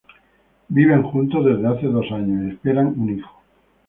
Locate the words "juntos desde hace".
1.03-1.85